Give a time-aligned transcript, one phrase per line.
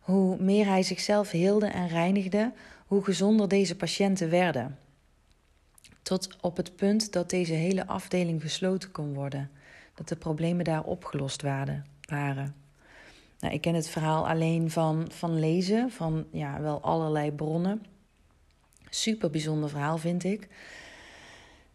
[0.00, 2.52] hoe meer hij zichzelf heelde en reinigde,
[2.86, 4.78] hoe gezonder deze patiënten werden.
[6.02, 9.50] Tot op het punt dat deze hele afdeling gesloten kon worden,
[9.94, 12.65] dat de problemen daar opgelost waren.
[13.38, 17.84] Nou, ik ken het verhaal alleen van, van lezen, van ja, wel allerlei bronnen.
[18.90, 20.48] Super bijzonder verhaal vind ik.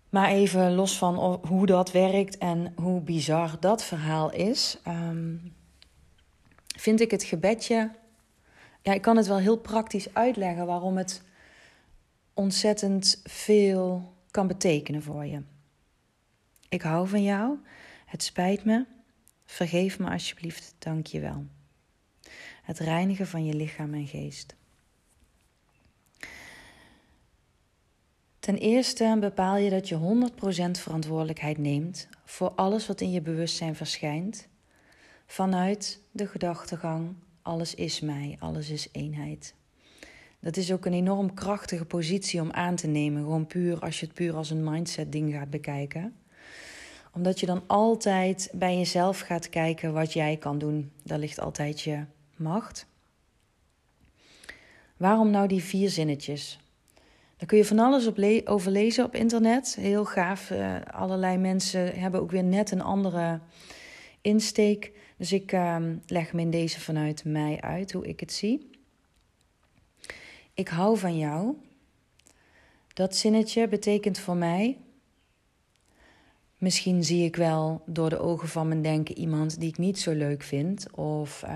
[0.10, 5.54] Maar even los van hoe dat werkt en hoe bizar dat verhaal is, um,
[6.78, 7.92] vind ik het gebedje.
[8.82, 11.24] Ja, ik kan het wel heel praktisch uitleggen waarom het
[12.34, 15.42] ontzettend veel kan betekenen voor je.
[16.70, 17.58] Ik hou van jou.
[18.06, 18.86] Het spijt me.
[19.52, 21.46] Vergeef me alsjeblieft, dank je wel.
[22.64, 24.56] Het reinigen van je lichaam en geest.
[28.40, 33.76] Ten eerste bepaal je dat je 100% verantwoordelijkheid neemt voor alles wat in je bewustzijn
[33.76, 34.48] verschijnt,
[35.26, 39.56] vanuit de gedachtegang: alles is mij, alles is eenheid.
[40.40, 44.06] Dat is ook een enorm krachtige positie om aan te nemen, gewoon puur als je
[44.06, 46.16] het puur als een mindset ding gaat bekijken
[47.14, 50.92] omdat je dan altijd bij jezelf gaat kijken wat jij kan doen.
[51.04, 52.04] Daar ligt altijd je
[52.36, 52.86] macht.
[54.98, 56.60] Waarom nou die vier zinnetjes?
[57.38, 59.76] Daar kun je van alles op over lezen op internet.
[59.76, 60.50] Heel gaaf.
[60.50, 63.40] Uh, allerlei mensen hebben ook weer net een andere
[64.22, 64.92] insteek.
[65.18, 68.70] Dus ik uh, leg me in deze vanuit mij uit hoe ik het zie.
[70.54, 71.56] Ik hou van jou.
[72.94, 74.78] Dat zinnetje betekent voor mij
[76.62, 80.12] Misschien zie ik wel door de ogen van mijn denken iemand die ik niet zo
[80.12, 80.92] leuk vind.
[80.92, 81.52] Of uh,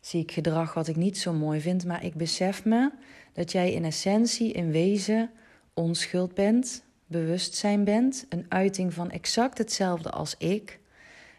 [0.00, 1.84] zie ik gedrag wat ik niet zo mooi vind.
[1.84, 2.90] Maar ik besef me
[3.32, 5.30] dat jij in essentie, in wezen,
[5.74, 8.26] onschuld bent, bewustzijn bent.
[8.28, 10.80] Een uiting van exact hetzelfde als ik.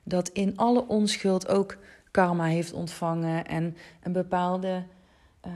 [0.03, 1.77] Dat in alle onschuld ook
[2.11, 4.83] karma heeft ontvangen en een bepaalde.
[5.45, 5.51] Uh,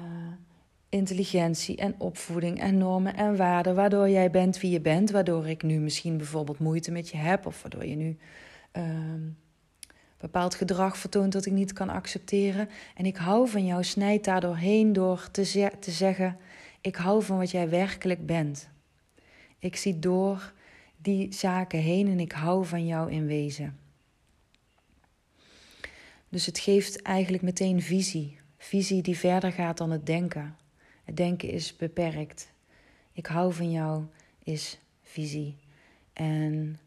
[0.92, 5.64] intelligentie en opvoeding en normen en waarden, waardoor jij bent wie je bent, waardoor ik
[5.64, 8.18] nu misschien bijvoorbeeld moeite met je heb of waardoor je nu
[8.78, 8.84] uh,
[10.18, 12.70] bepaald gedrag vertoont dat ik niet kan accepteren.
[12.96, 16.38] En ik hou van jou, snijd daar doorheen door te, te zeggen:
[16.82, 18.70] Ik hou van wat jij werkelijk bent.
[19.60, 20.54] Ik zie door
[20.98, 23.78] die zaken heen en ik hou van jou in wezen.
[26.30, 28.40] Dus het geeft eigenlijk meteen visie.
[28.58, 30.56] Visie die verder gaat dan het denken.
[31.14, 32.52] Denken is beperkt.
[33.14, 34.04] Ik hou van jou
[34.44, 35.58] is visie.
[36.14, 36.80] En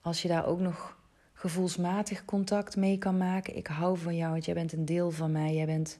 [0.00, 0.96] als je daar ook nog
[1.32, 3.56] gevoelsmatig contact mee kan maken.
[3.56, 5.54] Ik hou van jou, want jij bent een deel van mij.
[5.54, 5.98] Jij bent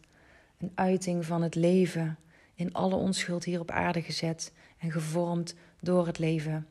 [0.58, 2.18] een uiting van het leven.
[2.54, 6.66] In alle onschuld hier op aarde gezet en gevormd door het leven.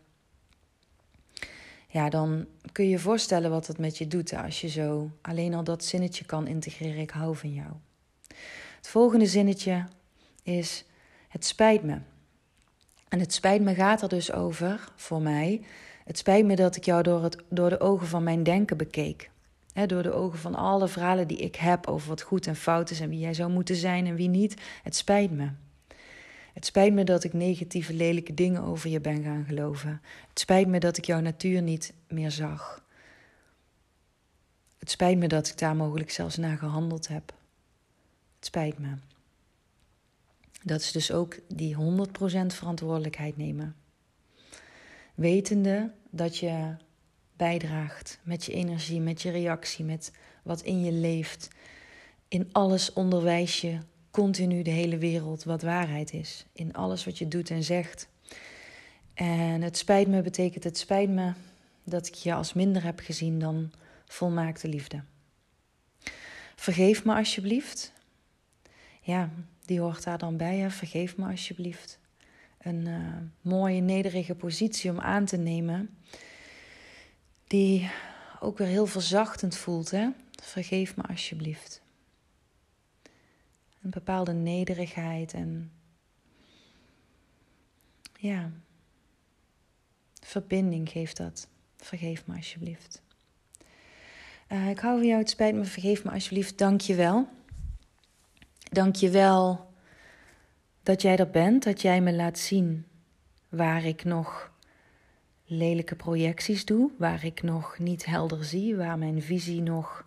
[1.88, 5.54] Ja, dan kun je je voorstellen wat dat met je doet als je zo alleen
[5.54, 7.02] al dat zinnetje kan integreren.
[7.02, 7.70] Ik hou van jou.
[8.76, 9.86] Het volgende zinnetje
[10.44, 10.86] is:
[11.36, 11.98] Het spijt me.
[13.08, 15.62] En het spijt me gaat er dus over, voor mij.
[16.06, 19.30] Het spijt me dat ik jou door, het, door de ogen van mijn denken bekeek.
[19.86, 23.00] door de ogen van alle verhalen die ik heb over wat goed en fout is
[23.00, 24.62] en wie jij zou moeten zijn en wie niet.
[24.84, 25.50] Het spijt me.
[26.54, 30.02] Het spijt me dat ik negatieve, lelijke dingen over je ben gaan geloven.
[30.30, 32.84] Het spijt me dat ik jouw natuur niet meer zag.
[34.78, 37.34] Het spijt me dat ik daar mogelijk zelfs naar gehandeld heb.
[38.36, 38.94] Het spijt me.
[40.64, 41.78] Dat is dus ook die 100%
[42.46, 43.76] verantwoordelijkheid nemen.
[45.16, 46.76] Wetende dat je
[47.36, 50.12] bijdraagt met je energie, met je reactie, met
[50.44, 51.48] wat in je leeft.
[52.28, 53.78] In alles onderwijs je
[54.12, 56.46] continu de hele wereld wat waarheid is.
[56.54, 58.08] In alles wat je doet en zegt.
[59.14, 61.34] En het spijt me betekent het spijt me
[61.84, 63.72] dat ik je als minder heb gezien dan
[64.06, 65.04] volmaakte liefde.
[66.56, 67.94] Vergeef me alsjeblieft.
[69.02, 69.30] Ja,
[69.66, 70.58] die hoort daar dan bij.
[70.58, 70.70] Hè?
[70.70, 72.00] Vergeef me alsjeblieft.
[72.58, 75.98] Een uh, mooie, nederige positie om aan te nemen.
[77.48, 77.92] Die
[78.40, 79.92] ook weer heel verzachtend voelt.
[79.92, 80.10] Hè?
[80.44, 81.82] Vergeef me alsjeblieft.
[83.82, 85.72] Een bepaalde nederigheid en
[88.18, 88.52] ja,
[90.20, 91.48] verbinding geeft dat.
[91.78, 93.02] Vergeef me alsjeblieft.
[94.50, 96.58] Uh, ik hou van jou, het spijt me, vergeef me alsjeblieft.
[96.58, 97.28] Dank je wel.
[98.76, 99.74] Dank je wel
[100.84, 102.86] dat jij er bent, dat jij me laat zien
[103.50, 104.52] waar ik nog
[105.46, 110.06] lelijke projecties doe, waar ik nog niet helder zie, waar mijn visie nog,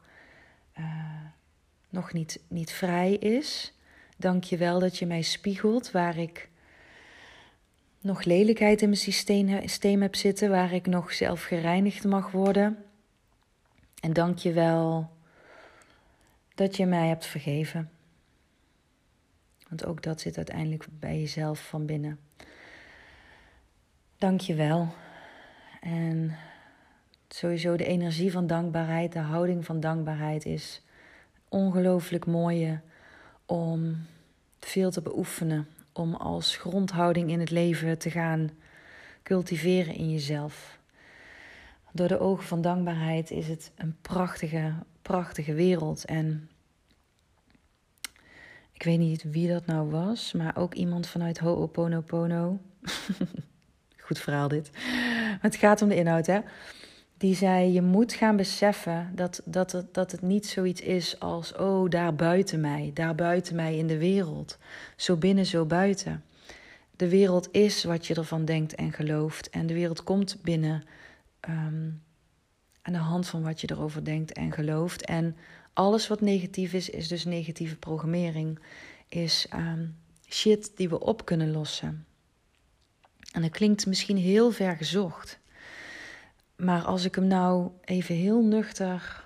[0.78, 0.84] uh,
[1.88, 3.74] nog niet, niet vrij is.
[4.16, 6.48] Dank je wel dat je mij spiegelt waar ik
[8.00, 12.84] nog lelijkheid in mijn systeem, systeem heb zitten, waar ik nog zelf gereinigd mag worden.
[14.00, 15.10] En dank je wel
[16.54, 17.90] dat je mij hebt vergeven.
[19.68, 22.18] Want ook dat zit uiteindelijk bij jezelf van binnen.
[24.18, 24.88] Dank je wel.
[25.80, 26.36] En
[27.28, 30.82] sowieso de energie van dankbaarheid, de houding van dankbaarheid is
[31.48, 32.80] ongelooflijk mooie
[33.46, 33.96] om
[34.58, 35.68] veel te beoefenen.
[35.92, 38.50] Om als grondhouding in het leven te gaan
[39.22, 40.78] cultiveren in jezelf.
[41.92, 46.04] Door de ogen van dankbaarheid is het een prachtige, prachtige wereld.
[46.04, 46.48] En
[48.78, 52.58] ik weet niet wie dat nou was, maar ook iemand vanuit Ho'oponopono.
[54.06, 54.70] Goed verhaal dit.
[55.40, 56.40] Het gaat om de inhoud, hè.
[57.16, 61.56] Die zei, je moet gaan beseffen dat, dat, het, dat het niet zoiets is als...
[61.56, 64.58] oh, daar buiten mij, daar buiten mij in de wereld.
[64.96, 66.24] Zo binnen, zo buiten.
[66.96, 69.50] De wereld is wat je ervan denkt en gelooft.
[69.50, 70.84] En de wereld komt binnen
[71.48, 72.02] um,
[72.82, 75.04] aan de hand van wat je erover denkt en gelooft.
[75.04, 75.36] En
[75.78, 78.58] alles wat negatief is, is dus negatieve programmering.
[79.08, 79.96] Is um,
[80.28, 82.06] shit die we op kunnen lossen.
[83.32, 85.38] En dat klinkt misschien heel ver gezocht.
[86.56, 89.24] Maar als ik hem nou even heel nuchter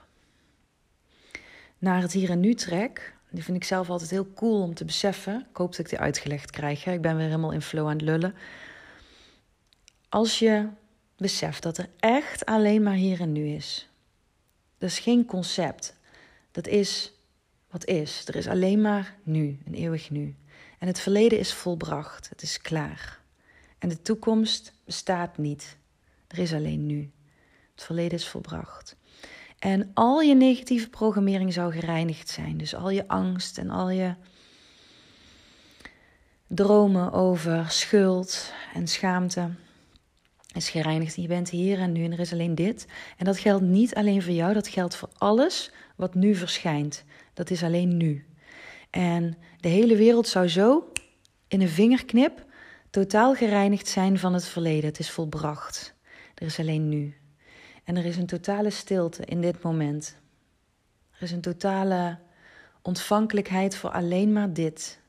[1.78, 4.84] naar het hier en nu trek, die vind ik zelf altijd heel cool om te
[4.84, 5.46] beseffen.
[5.50, 6.84] Ik hoop dat ik die uitgelegd krijg.
[6.84, 6.92] Hè?
[6.92, 8.34] Ik ben weer helemaal in flow aan het lullen.
[10.08, 10.68] Als je
[11.16, 13.88] beseft dat er echt alleen maar hier en nu is.
[14.78, 16.00] Dat is geen concept.
[16.52, 17.12] Dat is
[17.70, 18.22] wat is.
[18.26, 20.36] Er is alleen maar nu, een eeuwig nu.
[20.78, 22.28] En het verleden is volbracht.
[22.28, 23.20] Het is klaar.
[23.78, 25.76] En de toekomst bestaat niet.
[26.26, 27.10] Er is alleen nu.
[27.74, 28.96] Het verleden is volbracht.
[29.58, 32.58] En al je negatieve programmering zou gereinigd zijn.
[32.58, 34.14] Dus al je angst en al je
[36.46, 39.50] dromen over schuld en schaamte
[40.52, 41.16] is gereinigd.
[41.16, 42.86] Je bent hier en nu en er is alleen dit.
[43.16, 47.04] En dat geldt niet alleen voor jou, dat geldt voor alles wat nu verschijnt.
[47.34, 48.26] Dat is alleen nu.
[48.90, 50.92] En de hele wereld zou zo
[51.48, 52.44] in een vingerknip
[52.90, 54.84] totaal gereinigd zijn van het verleden.
[54.84, 55.94] Het is volbracht.
[56.34, 57.16] Er is alleen nu.
[57.84, 60.16] En er is een totale stilte in dit moment.
[61.10, 62.18] Er is een totale
[62.82, 65.00] ontvankelijkheid voor alleen maar dit.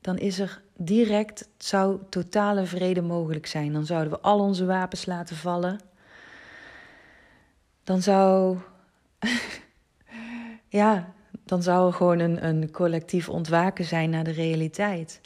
[0.00, 3.72] Dan is er direct, zou totale vrede mogelijk zijn.
[3.72, 5.80] Dan zouden we al onze wapens laten vallen.
[7.84, 8.58] Dan zou.
[10.68, 11.12] ja,
[11.44, 15.20] dan zou er gewoon een, een collectief ontwaken zijn naar de realiteit.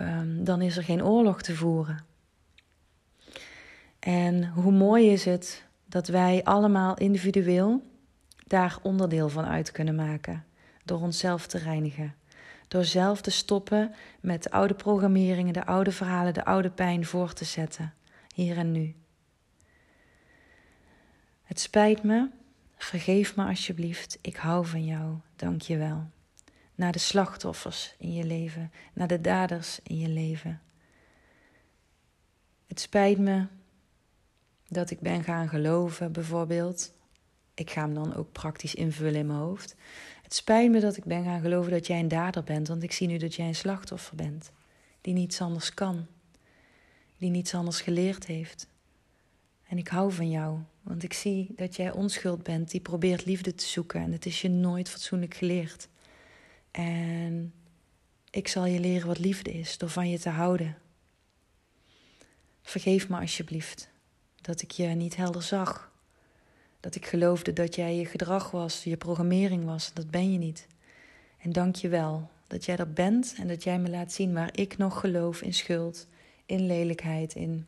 [0.00, 2.04] Um, dan is er geen oorlog te voeren.
[3.98, 7.82] En hoe mooi is het dat wij allemaal individueel
[8.46, 10.44] daar onderdeel van uit kunnen maken.
[10.84, 12.14] Door onszelf te reinigen.
[12.68, 17.32] Door zelf te stoppen met de oude programmeringen, de oude verhalen, de oude pijn voor
[17.32, 17.94] te zetten.
[18.34, 18.94] Hier en nu.
[21.42, 22.28] Het spijt me.
[22.76, 24.18] Vergeef me alsjeblieft.
[24.20, 25.16] Ik hou van jou.
[25.36, 26.10] Dank je wel.
[26.74, 30.60] Naar de slachtoffers in je leven, naar de daders in je leven.
[32.66, 33.46] Het spijt me
[34.68, 36.92] dat ik ben gaan geloven, bijvoorbeeld,
[37.58, 39.74] ik ga hem dan ook praktisch invullen in mijn hoofd.
[40.22, 42.92] Het spijt me dat ik ben gaan geloven dat jij een dader bent, want ik
[42.92, 44.50] zie nu dat jij een slachtoffer bent.
[45.00, 46.06] Die niets anders kan.
[47.16, 48.68] Die niets anders geleerd heeft.
[49.68, 53.54] En ik hou van jou, want ik zie dat jij onschuld bent die probeert liefde
[53.54, 55.88] te zoeken en het is je nooit fatsoenlijk geleerd.
[56.70, 57.52] En
[58.30, 60.76] ik zal je leren wat liefde is door van je te houden.
[62.62, 63.90] Vergeef me alsjeblieft
[64.40, 65.87] dat ik je niet helder zag.
[66.80, 69.92] Dat ik geloofde dat jij je gedrag was, je programmering was.
[69.94, 70.66] Dat ben je niet.
[71.38, 74.50] En dank je wel dat jij er bent en dat jij me laat zien waar
[74.52, 76.06] ik nog geloof in schuld,
[76.46, 77.66] in lelijkheid, in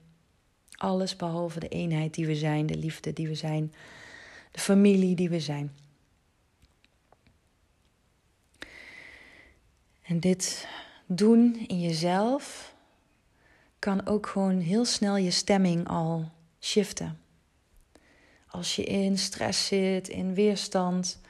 [0.77, 3.73] alles behalve de eenheid die we zijn, de liefde die we zijn,
[4.51, 5.73] de familie die we zijn.
[10.03, 10.69] En dit
[11.07, 12.75] doen in jezelf
[13.79, 17.19] kan ook gewoon heel snel je stemming al shiften.
[18.51, 21.21] Als je in stress zit, in weerstand,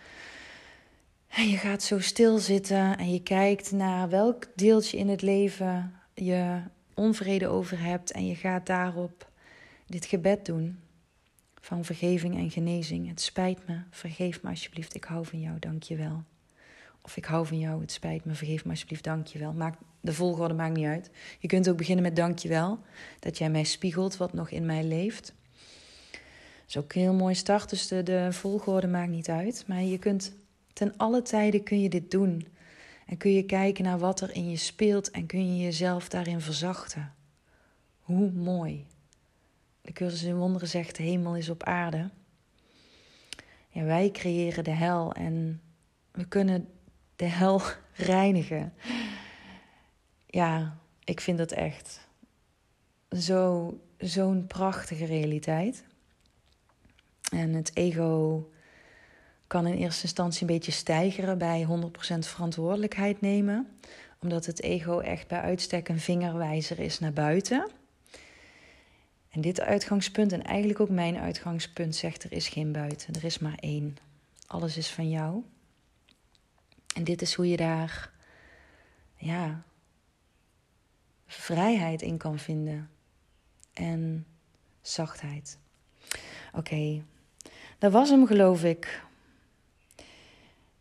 [1.28, 6.60] en je gaat zo stilzitten en je kijkt naar welk deeltje in het leven je
[6.94, 9.28] onvrede over hebt en je gaat daarop
[9.86, 10.80] dit gebed doen
[11.60, 13.08] van vergeving en genezing.
[13.08, 16.22] Het spijt me, vergeef me alsjeblieft, ik hou van jou, dank je wel.
[17.02, 19.54] Of ik hou van jou, het spijt me, vergeef me alsjeblieft, dank je wel.
[20.00, 21.10] De volgorde maakt niet uit.
[21.38, 22.78] Je kunt ook beginnen met dank je wel,
[23.18, 25.34] dat jij mij spiegelt wat nog in mij leeft.
[26.70, 29.64] Is ook heel mooi start, dus de, de volgorde maakt niet uit.
[29.66, 30.32] Maar je kunt
[30.72, 32.46] ten alle tijden kun je dit doen.
[33.06, 36.40] En kun je kijken naar wat er in je speelt en kun je jezelf daarin
[36.40, 37.14] verzachten.
[38.00, 38.86] Hoe mooi.
[39.80, 42.10] De cursus in wonderen zegt: de hemel is op aarde.
[43.68, 45.60] Ja, wij creëren de hel en
[46.10, 46.68] we kunnen
[47.16, 47.62] de hel
[48.12, 48.72] reinigen.
[50.26, 52.08] Ja, ik vind dat echt
[53.10, 55.88] zo, zo'n prachtige realiteit.
[57.30, 58.50] En het ego
[59.46, 63.68] kan in eerste instantie een beetje stijgeren bij 100% verantwoordelijkheid nemen,
[64.20, 67.70] omdat het ego echt bij uitstek een vingerwijzer is naar buiten.
[69.30, 73.38] En dit uitgangspunt, en eigenlijk ook mijn uitgangspunt, zegt er is geen buiten, er is
[73.38, 73.96] maar één.
[74.46, 75.42] Alles is van jou.
[76.94, 78.10] En dit is hoe je daar,
[79.16, 79.62] ja,
[81.26, 82.90] vrijheid in kan vinden.
[83.72, 84.26] En
[84.80, 85.58] zachtheid.
[86.52, 87.02] Oké,
[87.80, 89.02] dat was hem geloof ik.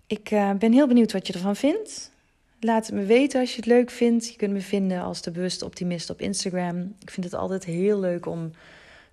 [0.08, 2.12] Ik uh, ben heel benieuwd wat je ervan vindt.
[2.60, 4.30] Laat het me weten als je het leuk vindt.
[4.30, 6.96] Je kunt me vinden als de bewuste optimist op Instagram.
[7.00, 8.52] Ik vind het altijd heel leuk om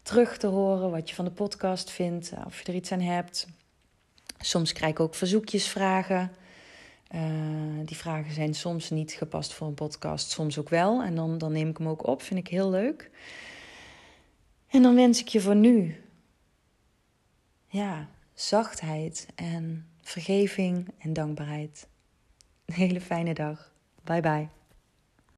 [0.02, 3.00] terug te horen wat je van de podcast vindt, eh, of je er iets aan
[3.00, 3.46] hebt.
[4.38, 6.30] Soms krijg ik ook verzoekjes, vragen.
[7.14, 7.20] Uh,
[7.84, 11.02] die vragen zijn soms niet gepast voor een podcast, soms ook wel.
[11.02, 13.10] En dan, dan neem ik hem ook op, vind ik heel leuk.
[14.68, 15.96] En dan wens ik je voor nu,
[17.76, 21.88] ja, zachtheid en vergeving en dankbaarheid.
[22.64, 23.72] Een hele fijne dag.
[24.04, 24.55] Bye bye.